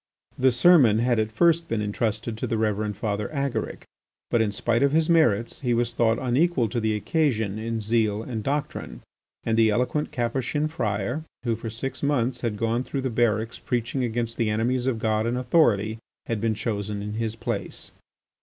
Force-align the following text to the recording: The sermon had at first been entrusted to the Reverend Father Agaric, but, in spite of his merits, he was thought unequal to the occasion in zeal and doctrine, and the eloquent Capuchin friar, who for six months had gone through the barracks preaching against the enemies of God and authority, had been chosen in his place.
The 0.35 0.51
sermon 0.51 0.97
had 0.97 1.19
at 1.19 1.31
first 1.31 1.67
been 1.67 1.79
entrusted 1.79 2.35
to 2.39 2.47
the 2.47 2.57
Reverend 2.57 2.97
Father 2.97 3.29
Agaric, 3.31 3.83
but, 4.31 4.41
in 4.41 4.51
spite 4.51 4.81
of 4.81 4.93
his 4.93 5.11
merits, 5.11 5.59
he 5.59 5.75
was 5.75 5.93
thought 5.93 6.17
unequal 6.17 6.69
to 6.69 6.79
the 6.79 6.95
occasion 6.95 7.59
in 7.59 7.79
zeal 7.79 8.23
and 8.23 8.41
doctrine, 8.41 9.01
and 9.43 9.55
the 9.57 9.69
eloquent 9.69 10.11
Capuchin 10.11 10.67
friar, 10.69 11.23
who 11.43 11.55
for 11.55 11.69
six 11.69 12.01
months 12.01 12.41
had 12.41 12.57
gone 12.57 12.83
through 12.83 13.01
the 13.01 13.11
barracks 13.11 13.59
preaching 13.59 14.03
against 14.03 14.37
the 14.37 14.49
enemies 14.49 14.87
of 14.87 14.97
God 14.97 15.27
and 15.27 15.37
authority, 15.37 15.99
had 16.25 16.41
been 16.41 16.55
chosen 16.55 17.03
in 17.03 17.13
his 17.13 17.35
place. 17.35 17.91